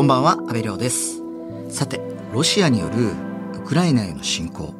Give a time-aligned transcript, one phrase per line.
[0.00, 1.20] こんばんは、安倍亮です。
[1.68, 2.00] さて、
[2.32, 3.10] ロシアによる
[3.60, 4.74] ウクライナへの侵攻、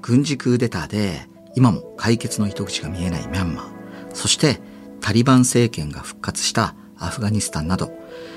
[0.00, 1.26] 軍事クーデターで
[1.56, 4.60] 今も解決の糸口が見えないミャンマー、そして
[5.00, 7.90] タリバン政権が復活したアフガニスタンなど、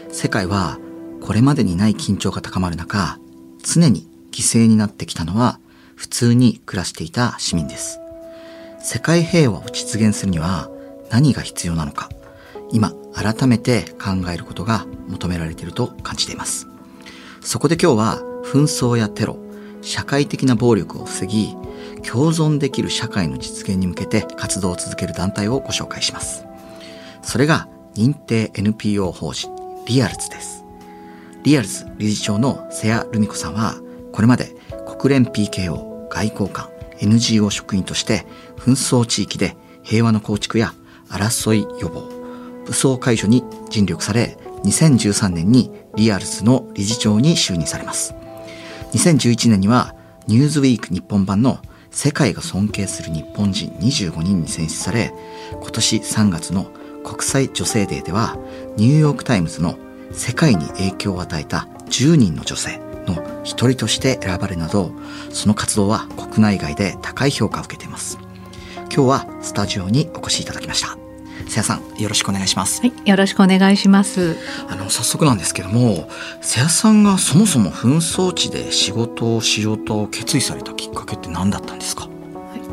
[0.09, 0.79] 世界は
[1.21, 3.19] これまでにない緊張が高まる中、
[3.61, 5.59] 常に犠牲になってきたのは
[5.95, 7.99] 普通に暮らしていた市民です。
[8.79, 10.71] 世界平和を実現するには
[11.11, 12.09] 何が必要なのか、
[12.71, 16.67] 今改めて考えることが求められていると感じています。
[17.41, 19.37] そこで今日は紛争やテロ、
[19.81, 21.55] 社会的な暴力を防ぎ、
[22.03, 26.45] 共存できる社会の実現に向けて活動を続ける団体をご紹介します。
[27.21, 29.49] それが認定 NPO 法人
[29.87, 30.63] リアルズです。
[31.43, 33.75] リアルズ理事長の瀬谷ルミ子さんは、
[34.11, 34.55] これまで
[34.99, 38.25] 国連 PKO 外交官 NGO 職員として
[38.57, 40.73] 紛争地域で平和の構築や
[41.09, 42.14] 争い予防、
[42.65, 48.15] 武装解除に尽力され、2013年に REALs の理事長に就任されます。
[48.93, 49.95] 2011年には
[50.27, 51.59] ニューズウィーク日本版の
[51.91, 55.13] 世界が尊敬する日本人25人に選出され、
[55.51, 56.65] 今年3月の
[57.03, 58.37] 国際女性デーでは
[58.77, 59.77] ニューヨークタイムズの
[60.11, 64.91] 世界に影響を与えた10人の女性の一人として選ばれるなど、
[65.29, 68.17] その活動は国内外で高い評価を受けています。
[68.93, 71.04] 今日はスタジオにお越しいただきました。
[71.47, 72.81] 瀬谷さん、よろしくお願いします。
[72.81, 74.35] はい、よろしくお願いします。
[74.67, 76.09] あの、早速なんですけども、
[76.41, 82.07] 瀬谷さんがそもそも紛争地で仕事をしようと決意されたきっかけって何だったんですか？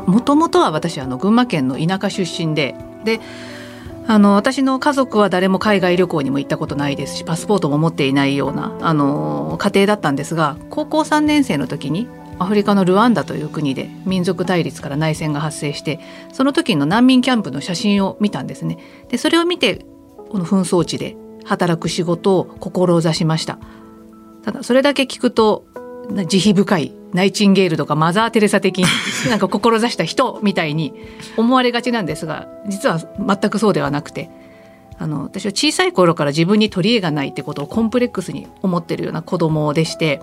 [0.05, 3.21] もともとは私あの群馬県の田舎出身で、で、
[4.05, 15.99] あの私の家族は誰も海外旅行にも行ったことないですしパスポートも持っていないようなあの家庭だったんですが高校3年生の時にアフリカのルワンダという国で民族対立から内戦が発生して
[16.31, 18.77] その時の難民キャンプの写真を見たんですね。
[19.09, 19.85] でそれを見て
[20.29, 23.59] この紛争地で働く仕事を志しました。
[24.43, 25.65] ただそれだけ聞くと
[26.27, 28.85] 慈悲深いナイチンゲールとかマザー・テレサ的に
[29.29, 30.93] なんか志した人みたいに
[31.37, 34.29] 思われがちなんですが実は全くそうではなくて
[34.97, 40.21] あの私は小さい頃から自分に取り柄がないってことをコンプレックスに思ってるような子供でして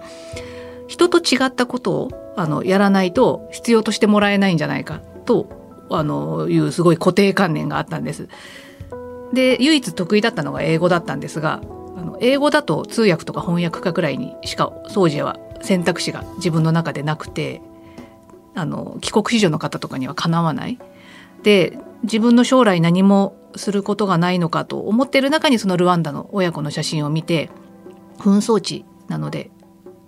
[0.91, 8.29] 人と違ったことをあのやらないと必要としてもらえないんじゃないかとあのいうすごい固定観念があったんです。
[9.33, 11.61] で唯一得意だったのが英語だったんですが
[11.97, 17.63] あの英語だと通訳とか翻訳家くらいにしか当時は選択肢が自分の中でなくて
[18.57, 20.77] あの帰国子女の方とかにはかなわない。
[21.45, 27.49] で自分の将来何もすることがないのかと思ってる中にそのルワンダの親子の写真を見て
[28.19, 29.53] 紛争地なので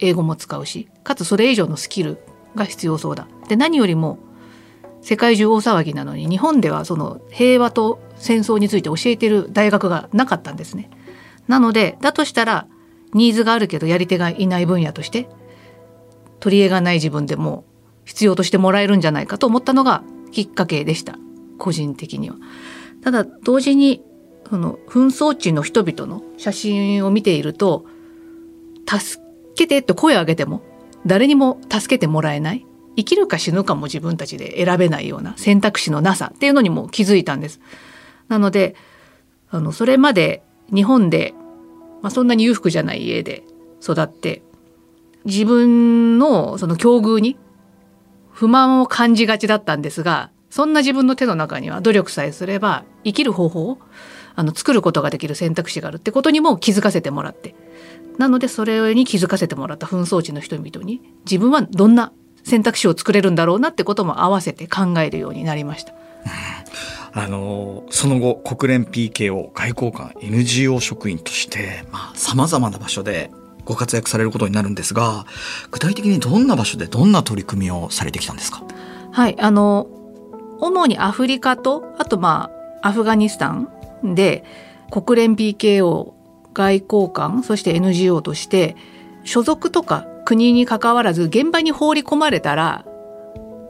[0.03, 2.19] 英語も使うしかつそれ以上のスキル
[2.55, 3.29] が必要そうだ。
[3.49, 4.19] で何よりも
[5.01, 10.91] 世界中大騒ぎなのに日本ではその平和と戦争について教えてる大学がなかったんですね。
[11.49, 12.67] なのでだとしたら
[13.15, 15.29] ニーズがあるけどやり手がいない分野として
[16.41, 17.65] 取り柄がない自分でも
[18.05, 21.17] 必要としてもらえるんじゃないかと思ったのがきっかけでした
[21.59, 22.37] 個人的には。
[23.03, 24.03] ただ同時に
[24.49, 27.87] その紛争地の人々の写真を見ていると
[28.87, 29.22] 助
[29.55, 30.63] けてって声を上げても
[31.07, 37.61] 誰にも助けてもらえない生きるか死ぬかも自分たちで選べないような選択肢のなさっていうのにも気づいたんです。
[38.29, 38.77] なので
[39.51, 40.43] あのそれまで
[40.73, 41.35] 日本で、
[42.03, 43.43] まあ、そんなに裕福じゃない家で
[43.83, 44.43] 育って
[45.25, 47.37] 自分のその境遇に
[48.31, 53.79] 不満を感じがちだったんですがそんな自分の手の中には努力さえすれば生きる方法を
[54.35, 57.55] あの作ることができる選択肢があるってことにも気づかせてもらって
[58.19, 62.13] なのでそれに気づかせてもらった紛争地の人々に自分はどんな
[62.45, 65.93] 選択肢を作れるんだろうなってことも合わせて考えるようになりました。
[67.15, 73.31] あの、その後、国連 PKO 外交官 NGO 職員として、まあ、様々な場所で
[73.67, 75.27] ご活躍されることになるんですが、
[75.71, 78.63] 具体的にどんな場所でどんな取り組みをされてきたんですか？
[79.13, 79.87] はい、あの
[80.61, 82.51] 主にアフリカとあとま
[82.81, 83.69] あアフガニスタン
[84.15, 84.43] で
[84.91, 86.15] 国連 PKO
[86.53, 88.77] 外交官そして NGO として
[89.25, 92.85] 所属とか国に関わらず現場に放り込まれたら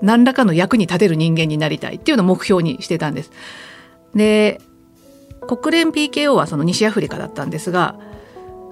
[0.01, 3.31] 何らかの役に立てる人間になりたいっていうのを目標にしてたんです。
[4.15, 4.61] で
[5.47, 7.99] 国連 PKO はその西アフリカだったんですが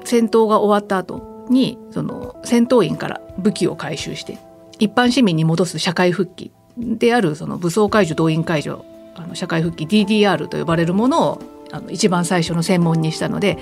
[0.05, 4.39] 戦闘が終わった後にその戦闘員から武器を回収して
[4.79, 8.85] 一般市民に戻す社会復帰であるその武装解除動員解除
[9.17, 13.59] あの社会復帰 DDR と呼ばれるものをあの一番最初の専門にしたので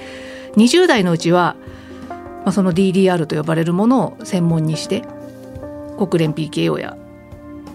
[0.56, 1.56] 20代のうちは、
[2.08, 5.02] まあ、その DDR と呼ばれるものを専門にして
[5.98, 6.96] 国連 PKO や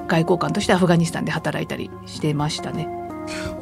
[0.07, 2.88] 外交官としてアフガニスタンで働いたりしてましたね。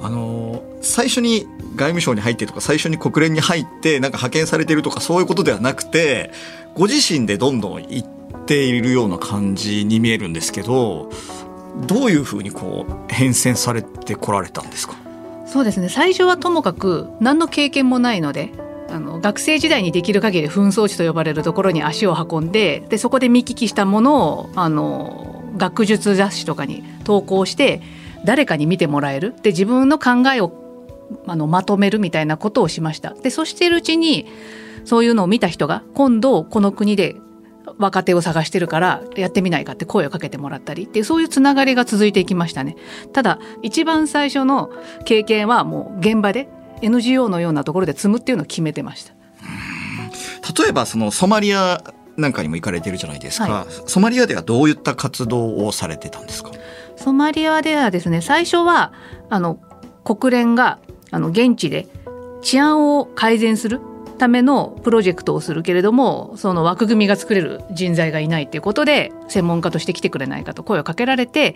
[0.02, 1.46] あの最初に
[1.76, 6.32] 外務省に入ってとか最初に国連に入ってなんか派遣されてるとかそういうことではなくて
[6.74, 11.12] ご自身でどんどん行っているような感じに見えるんですけど
[11.86, 14.96] どういうふうにこう変遷されてこられたんですか
[15.52, 18.54] そうですね最初はともかく何の経験もないので
[18.90, 27.82] あの学生時代にできる限り紛争地と呼ばれるところに足を運んででそこで見聞きしたものをあの学術雑誌とかに投稿して
[28.24, 30.54] 誰かに見てもらえるで自分の考えを
[31.28, 33.14] あのまとめるみたいなことをしました。
[33.14, 34.28] でそしているうちに
[34.86, 37.18] そういうのを見た人が今度この国で
[37.78, 42.76] 若手を探してるからやってみないかって声をかけてもらったりっていうそういうつながりが続いていきましたね。
[43.14, 44.72] ただ一番最初の
[45.06, 46.48] 経験はもう現場で
[46.82, 49.14] NGO のようなところで積むっていうのを決めてました。
[50.64, 51.84] 例えばそのソマリア
[52.18, 56.52] なんかにも行かれてるじゃないですか、はい、ソマリアではどういった活動をされてたんですか？
[56.98, 58.92] ソマリアではですね最初は
[59.30, 59.60] あの
[60.04, 60.80] 国連が
[61.12, 61.88] あの現地で
[62.42, 63.80] 治安を改善する
[64.22, 71.56] ためのプロジェクトをするけれどもその枠組みが作れる人材がいないということで専門家として来てくれないかと声をかけられて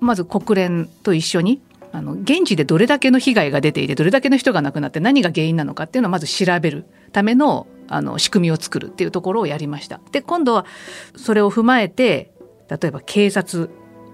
[0.00, 1.60] まず国連と一緒に
[1.92, 10.00] あの現地でどれだけの被害が出ていてどれだけの人が亡くなって何が原因なのかっていうのをまず調べるためのあの仕組みを作るっていうところをやりました。
[10.12, 10.64] で今度は
[11.16, 12.32] それを踏まえて
[12.70, 13.70] 例えば警察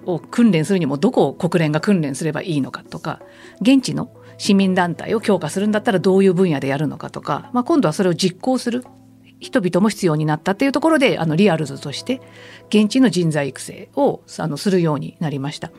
[0.06, 3.20] を訓練するにもどこを国連が訓練すればいいのかとか
[3.60, 8.84] 現地の市民団体を強化するんだったらどういう分野でやるのかとか、まあ、今度はそれを実行する
[9.40, 12.20] 人々も必要になったっていうところであのリアルズとして
[12.68, 15.70] 現地の人材育成をあのするようになりました。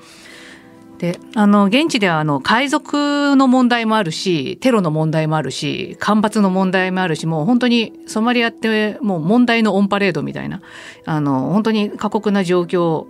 [0.97, 10.61] であの現地ではあの海賊の問題もあるしテロの問題もあるし干ばつの問題もあるしもう本当にソマリアってもう問題のオンパレードみたいな
[11.05, 13.07] あの本当に過酷な状況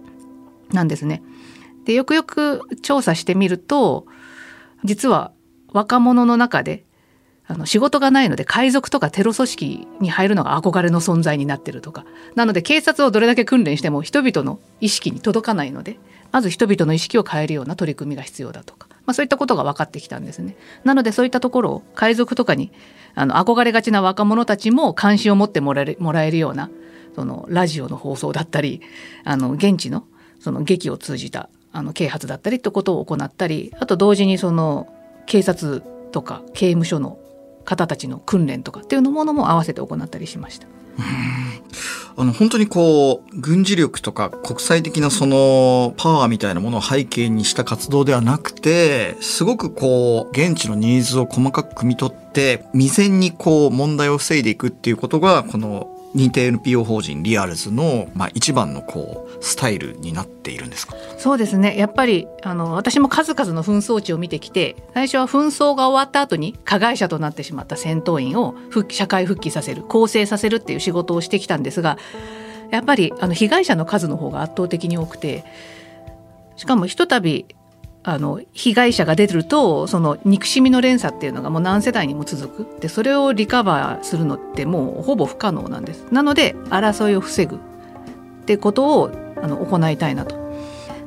[0.72, 1.22] なんですね。
[1.86, 4.08] でよくよく調査してみると
[4.83, 5.31] 実は
[5.72, 6.86] 若者の中で
[7.48, 12.06] あの仕事がないので海賊とかテロ組織に入るのが憧れの存在になってるとか
[12.36, 16.00] なので警察をどれだけ訓練しても人々の意識に届かないので
[16.31, 20.57] まず人々の意識を変えるような取り組みが必要だとか、まあ、そういったことが分かってきたんですね。
[20.83, 22.72] なのでそういったところを海賊とかに
[23.13, 26.69] あの憧れがちな若者たちも関心を持ってもらえるもらえるような
[27.16, 28.81] そのラジオの放送だったり
[29.24, 30.06] あの現地の
[30.39, 34.88] その劇を通じたあの啓発だったりってことを行ったりあと同時にその
[35.25, 37.19] 警察とか刑務所の
[37.66, 40.68] 方たちの訓練とかっていうのものも合わせて行ったりしました。
[42.18, 60.96] あの本当にこう軍事力とか国際的なそのパワーみたいなものを背景にした活動ではなくてすごくこう現地のニーズを細かく汲み取って未然にこう問題を防いでいくっていうことがこの認定 NPO 法人リアルズの、まあ、一番のこうスタイルになっているんですか？
[61.18, 61.78] そうですね。
[61.78, 71.98] やっぱりあの私も数々の紛争地を見てきて最初は紛争が終わった後に加害者となってしまった戦闘員を復社会復帰させる更生させるっていう仕事をしてきたんですが
[72.72, 75.44] やっぱりあの被害者の数の方が圧倒的に多くて
[76.56, 77.46] しかもひとたび
[78.07, 82.80] あの被害者が出てるとその憎しみの連鎖っていうのがもう何世代にも続く。
[82.80, 86.06] でそれをリカバーするのってもうほぼ不可能なんです。
[86.12, 87.56] なので争いを防ぐ。
[87.56, 87.60] っ
[88.46, 89.12] てことを
[89.42, 90.36] あの行いたいなと。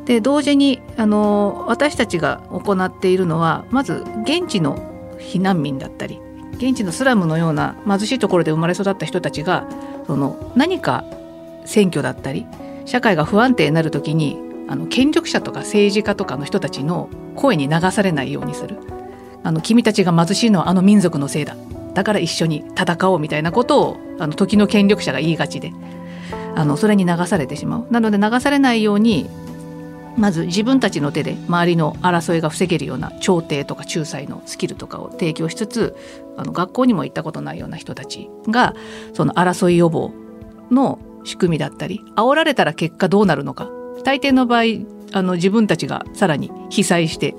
[0.07, 4.77] で同時にあの私たちが行っているのはまず現地の
[5.21, 6.19] 避難民だったり
[6.55, 9.69] 現地のスラムのような貧しいところで生まれ育った人たちが
[10.07, 11.05] その何か
[11.67, 12.47] 選挙だったり
[12.87, 18.77] 社会が不安定になる時にあの権力者とか政治家とかの人たちの声に流されないようにする。
[19.43, 21.57] あの君たちが貧しいのはあの民族のせいだ。
[21.95, 25.73] だから一緒に戦おうみたいなことをあの時の権力者が言いがちで。
[26.55, 27.87] あのそれに流されてしまう。
[27.91, 29.31] なので流されないように
[30.19, 35.97] まず自分たちの手で周りの争いが防げるような調停とか仲裁のスキルとかを提供しつつ
[36.37, 38.75] あの学校にも行ったことないような人たちが
[39.15, 40.13] その争い予防
[40.73, 43.71] の仕組みだったり煽られたら結果どうなるのか
[44.05, 44.63] 大抵の場合
[45.13, 47.35] あの自分たちがさらに被災して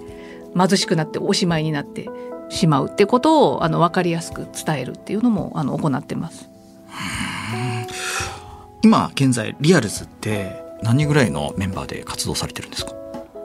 [0.58, 2.10] 貧しくなっておしまいになって
[2.50, 6.50] しまうってことをあの分かりやすく伝えるっていうのもあの行ってます。
[8.82, 12.94] 今現在リアルズって何人ぐらいのメンバーで活動されてるんですか？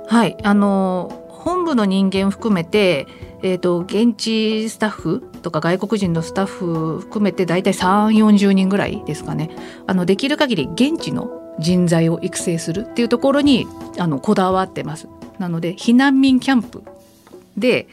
[0.09, 0.37] はい。
[0.42, 3.06] あの本部の人間含めて、
[3.42, 9.50] えーと、現地スタッフとか外国人のスタッフ含めて大体3 4 0人ぐらいですかね。
[9.87, 13.66] あのできる限り現地の人材を育成するっていうところに
[13.99, 15.08] あのこだわってます。
[15.38, 16.82] なので避難民キャンプ
[17.56, 17.88] で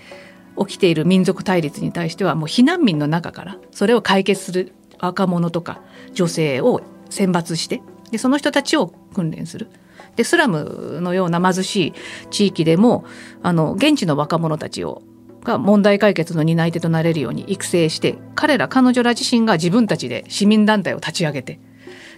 [0.57, 5.81] 起きている民族対立に対してはもう避難民の中からそれを解決する若者とか
[6.13, 9.67] 女性を選抜してでその人たちを訓練する
[10.15, 11.93] でスラムのような貧しい
[12.29, 13.05] 地域でも
[13.41, 15.01] あの現地の若者たちを
[15.43, 21.59] が問題解決の担い手となれるように育成して彼ら彼女ら自身が自分たちで市民団体を立ち上げて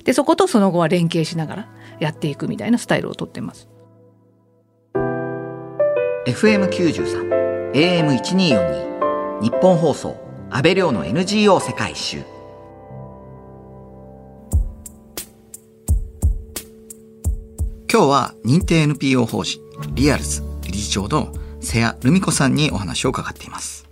[0.04, 1.70] でそことその後は連携しながら
[2.00, 3.70] やっていくみたいなスタイルをとってます。
[6.26, 10.16] FM93 AM1242 日本放送
[10.50, 12.24] 阿部亮の NGO 世界一周
[17.92, 19.62] 今日は認定 NPO 法人
[19.96, 23.90] REALs 理事長の瀬谷ルミ子さんにお話を伺っています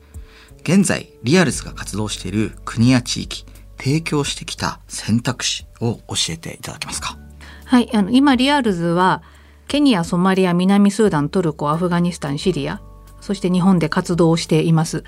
[0.62, 3.46] 現在 REALs が活動している国や地域
[3.84, 7.18] 提供してきた選択肢を教えていただけますか？
[7.66, 9.24] はい、あの今 REALs は
[9.68, 12.82] ケニア、ソマリア、南スーダン、トルコ、アフガニスタン、シリア、
[13.22, 15.04] そして日本で活動をしています。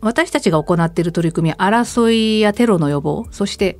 [0.00, 3.78] 私たちが行っている取り組みは争いやテロの予防、そして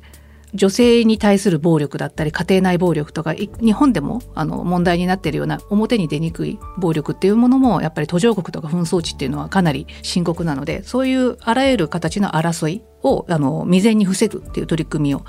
[0.53, 15.25] 女性に対する暴力だったり家庭内暴力とか日本でもあの問題になっているような表に出にくい暴力っていうものもやっぱり途上国とか紛争地っていうのはかなり深刻なのでそういうあらゆる形の争いをあの未然に防ぐっていう取り組みを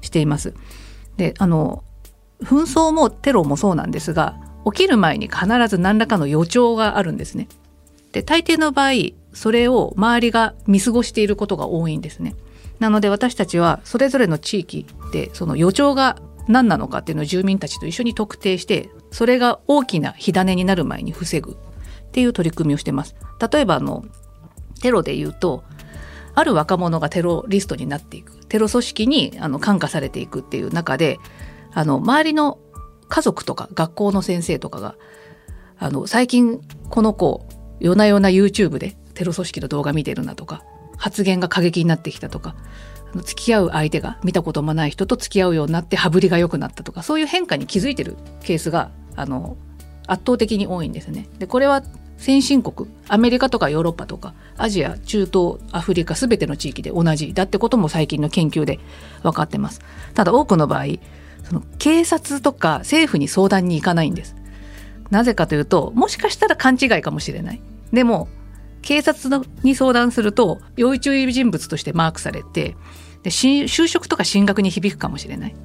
[0.00, 0.54] しています。
[1.16, 1.84] であの
[2.42, 7.48] 紛争もテロもそうなんですが起きる前に必ず何らかの予兆があるんですね。
[8.12, 12.34] で大抵の場合それを周りが見過ごしていることが多いんですね。
[12.80, 21.56] なので私たちはそれぞれの地域でその予兆が何なのかっていうのを住民たちと一緒に特定してそれが大きな火種になる前に防ぐっ
[22.12, 23.16] ていう取り組みをしてます。
[23.52, 24.04] 例えばあの
[24.80, 25.64] テロで言うと
[26.34, 31.18] ある若者がテロリストになっていくテロ組織にあの感化されていくっていう中で
[31.72, 32.58] あの周りの
[33.08, 34.96] 家族とか学校の先生とかが
[35.78, 37.46] あの最近この子
[37.80, 40.64] 夜な夜な YouTube でテロ組織の動画見てるなとか
[41.04, 42.54] 発言が過激になってきたとか
[43.12, 49.58] あの付き合う相手が見たこともない人と付き合うようになって羽振りが良くなったとかそういう変化に気づいてるケースがあの
[50.06, 51.28] 圧倒的に多いんですね。
[51.38, 51.82] でこれは
[52.16, 58.80] 先進国アメリカとかヨーロッパとかアジア中東アフリカ全ての地域で同じだってことも最近の研究で
[59.22, 59.82] 分かってます。
[60.14, 60.84] ただ多くの場合
[61.42, 64.36] その警察とか政府に相談に行かないんです。
[65.10, 67.60] なぜかというともしかしたら勘違いかもしれない。
[67.92, 68.28] でも
[68.84, 72.76] 警察のに相談すると要注意人物としてマークされて
[73.22, 75.56] で就職とか進学に響くかもしれない。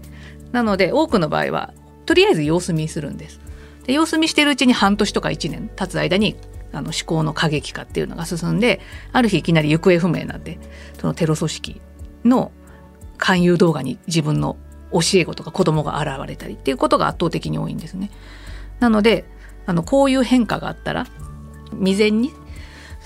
[0.53, 1.73] なので多くの場合は
[2.05, 3.41] とりあえず様子見するんです。
[3.85, 6.37] で様子見してるうちに半年とか1年経つ間に
[6.71, 8.79] あの思考の過激化っていうのが進んで
[9.11, 10.57] ある日いきなり行方不明なって
[10.99, 11.81] そのテロ組織
[12.23, 12.51] の
[13.17, 14.57] 勧誘動画に自分の
[14.93, 18.11] 教え子とか子供が現れたりっていうことが圧倒的に多いんですね。
[18.79, 19.25] なので
[19.65, 21.05] あのこういう変化があったら
[21.73, 22.31] 未然に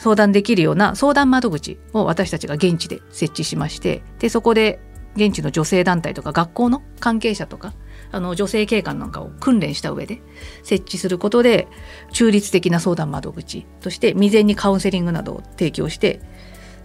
[0.04, 4.82] 相談できるような相談窓口を私たちが現地で設置しましてでそこで
[5.16, 7.74] 現地の女性団体とか学校の関係者とか
[8.12, 10.22] あの女性警官なんかを訓練した上で
[10.62, 11.70] 設置することで
[12.12, 16.20] 中立的な相談窓口として未然にカウンセリングなどを提供して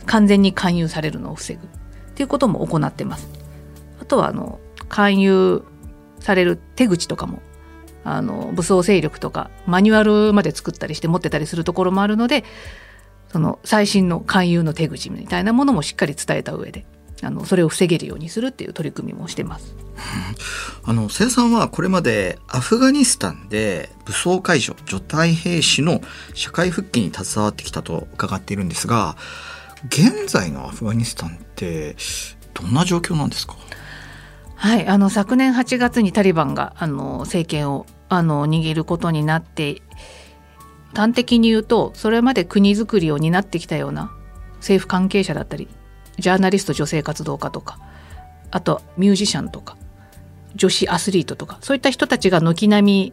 [0.06, 1.66] 完全に勧誘されるのを防ぐっ
[2.14, 3.28] ていうことも行ってます。
[4.00, 5.64] あとはあの勧誘
[6.20, 7.42] される手口とかも
[8.04, 12.44] あの武装勢力とかマニュアルまで作ったりして持ってたりするところもあるので
[13.30, 16.87] その最新の勧誘の手口みたいなものもしっかり伝えた上で
[17.23, 19.75] あのそれを防げるようにするっていう取り組みもしてます。
[20.85, 26.00] あの瀬谷さんはこれまでアフガニスタンで武装解除除隊兵士の
[26.35, 29.16] 社会復帰に携わってきたと伺っているんですが
[29.88, 31.97] 現在のアフガニスタンって
[32.54, 33.56] どんな状況なんですか？
[34.54, 39.82] はい、あの昨年8月にタリバンがあの政権をあの握ることになって
[40.95, 44.12] 端的に言うとそれまで国づくりを担ってきたような
[44.57, 45.68] 政府関係者だったり
[46.18, 47.78] ジャーナリスト女性活動家とか
[48.50, 49.76] あとミュージシャンとか
[50.54, 53.12] 女子アスリートとかそういった人たちが軒並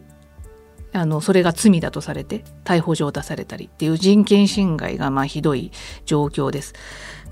[0.92, 5.70] あのそれが罪だとされて逮捕状を出されたりっていう人権侵害がまあひどい
[6.06, 6.74] 状況です。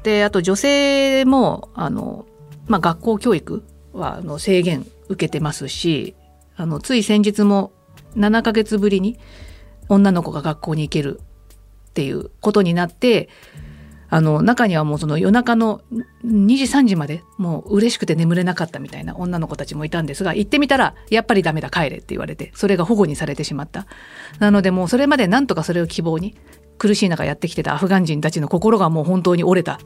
[0.03, 2.27] であと女性もあの、
[2.67, 6.15] まあ、学校教育はあの制限受けてますし
[6.57, 7.73] あのつい先日も
[8.17, 9.19] 7ヶ月ぶりに
[9.88, 11.21] 女の子が学校に行ける
[11.91, 13.29] っていうことになって
[14.11, 15.81] あの中にはもうその夜中の
[16.25, 23.87] 2時3時までもう嬉しくて眠れなかったみたいな女の子たちもいたんですが行ってみたらやっぱりダメだ帰れって言われてそれが保護にされてしまった
[24.38, 26.37] なのでもうそれまでなんとかそれを希望に
[26.79, 29.81] 苦しい中やってきてたアフガン人たちの心がもう本当に折れた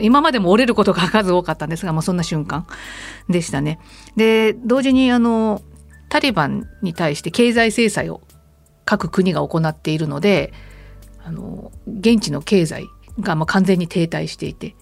[0.00, 2.66] 今までも折れることが数多かったんですが、まあ、そんな瞬間
[3.28, 3.78] でしたね。
[4.16, 5.62] で同時にあの
[6.08, 8.20] タリバンに対して経済制裁を
[8.86, 10.54] 各国が行っているので
[11.22, 12.86] あの現地の経済
[13.20, 14.74] がま完全に停滞していて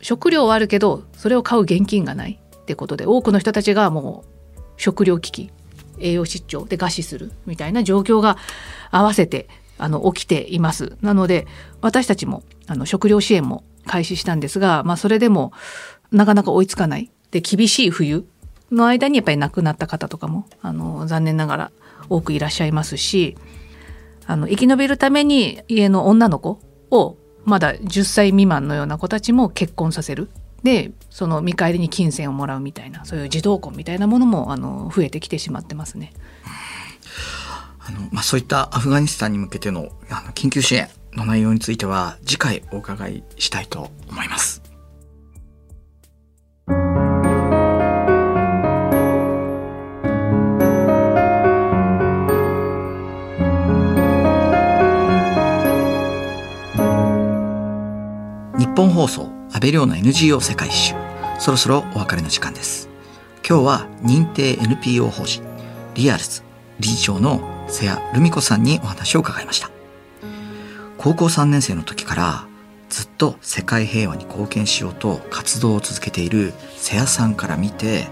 [0.00, 4.24] 食料はあるけどそれを買う現金がないってことで多くの人たちがも
[4.56, 5.50] う食料危機
[5.98, 8.36] 栄養失調で餓死するみたいな状況が
[8.90, 10.96] 合わせてあの起きています。
[11.00, 11.46] なので
[11.80, 15.52] 私たちもあの食料支援も開始したんですが、まあ、それでも
[16.10, 17.10] なかなか追いつかない。
[17.30, 18.26] で厳しい冬
[18.70, 21.72] の間にやっぱり亡くなった方とかもあの残念ながら
[22.08, 23.36] 多くいらっしゃいますし
[24.26, 30.28] あの生き延びるために家の女の子をまだ10歳未満のような子たちも結婚させる
[30.62, 36.12] でその見返りに金銭をもらうみたいなそういう児童婚みたいなものもあの増えてきてしまってますね。
[37.84, 44.51] あのまあ、そういったアフガニスタンに向けてのあの緊急支援の内容については次回お伺いしたいと思います。
[58.74, 60.94] 本放送安倍亮の NGO 世界一周。
[61.38, 62.88] そろそろお別れの時間です。
[63.46, 65.42] 今日は認定 NPO 法人
[65.94, 66.42] リアルズ
[66.80, 69.70] 理事長の瀬谷留美子さんにお話を伺いました。
[70.96, 72.46] 高校3年生の時から
[72.88, 78.06] ずっと世界平和に貢献しようと活動を続けている瀬谷さんから見て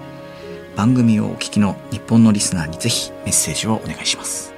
[0.77, 4.53] 番組をお聞きの日本のリスナーにぜひメッセージをお願いします。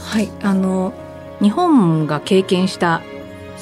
[0.00, 0.92] はいあの
[1.40, 3.02] 日本が経験した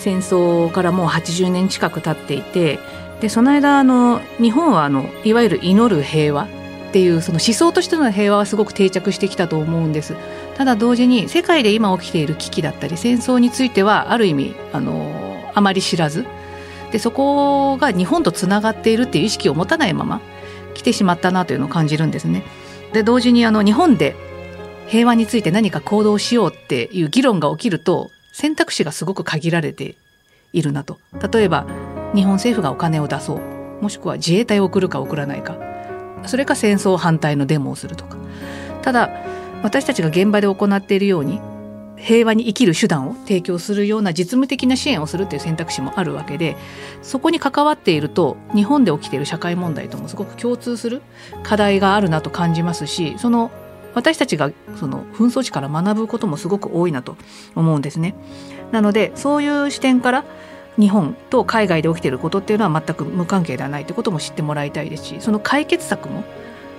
[0.01, 2.79] 戦争からもう80年近く経っていて
[3.21, 10.17] でその間あの日本はあのいわゆる祈る平和っていうその思想としての平和はすごく定着してきたと思うんです
[10.57, 16.25] ただ同時に世界で今起きている危機だったり戦争についてはある意味あのあまり知らず
[16.93, 20.21] でそこが日本とつながっているっていう意識を持たないまま
[20.75, 22.43] 来てしまったなというのを感じるんですね。
[22.93, 24.17] で同時にあの日本で
[24.89, 29.97] 平和について何か行動しようっていう議論が起きると選択肢がすごく限られて
[30.53, 30.99] いるなと。
[31.33, 31.67] 例えば
[32.15, 33.83] 日本政府がお金を出そう。
[33.83, 35.57] もしくは自衛隊を送るか送らないか。
[36.27, 38.17] それか戦争反対のデモをするとか。
[38.83, 39.11] ただ
[39.63, 41.41] 私たちが現場で行っているように
[42.01, 46.57] 平和に生きる手段を提供するような実務的な支援をするという選択肢もあるわけで
[47.03, 51.03] そこに関わっていると日本で起きている社会問題ともすごく共通する
[51.43, 53.51] 課題があるなと感じますしその
[53.95, 57.17] 私たちがその紛争地から学ぶこともすごく多いなと
[57.55, 58.15] 思うんですね。
[58.73, 60.25] なのでそういう視点から
[60.79, 66.25] 日本と海外で起きていることっていうのは全く無関係ではないということも知ってもらいたいですしその解決策も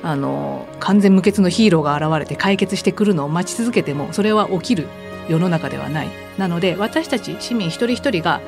[0.03, 4.87] あの完全無欠のヒーローが現れて解決してくるのを待ち続けてもそれは起きる
[5.29, 8.41] 世の中ではないなので私たち市民一人一人が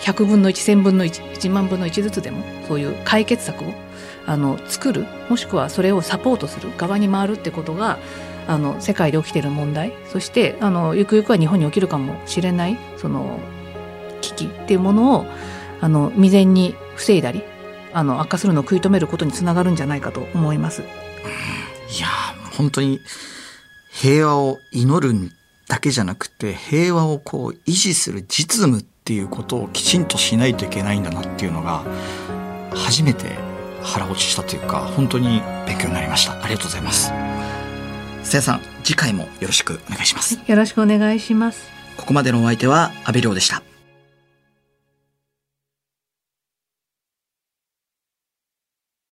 [0.00, 3.72] 100分の1,000分の11万分の1ずつでもそういう解決策を
[4.26, 7.98] あの作るもしくはそれをサポートする側に回るってことが
[8.48, 13.40] あの世界で起きてる問題そしてあのゆくゆくは日本に起きるかもしれないその
[14.20, 15.26] 危機っていうものを
[15.80, 17.42] あの未然に防いだり
[17.92, 20.82] あの悪化するのを食い止めることにつながるんじゃないかと思います。
[20.82, 20.84] い
[22.00, 22.08] や
[22.56, 23.00] 本当に
[23.90, 25.30] 平和を祈る
[25.68, 31.84] だけじゃなくて平和をこう維持する実務っていうことをきちんとしないといけないんだなっていうのが
[32.74, 33.45] 初めて
[33.82, 36.32] 腹落ちしたというか本当に勉強になりました。
[36.32, 37.12] ありがとうございます。
[38.22, 40.38] せやさん次回もよろしくお願いします。
[40.46, 41.68] よろしくお願いします。
[41.96, 43.62] ここまでのお相手は阿部亮でした